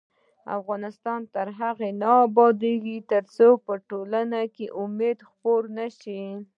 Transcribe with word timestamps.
افغانستان 0.57 1.19
تر 1.33 1.47
هغو 1.59 1.87
نه 2.01 2.09
ابادیږي، 2.27 2.97
ترڅو 3.11 3.47
په 3.65 3.73
ټولنه 3.89 4.41
کې 4.55 4.65
امید 4.81 5.17
خپور 5.29 5.61
نشي. 5.77 6.23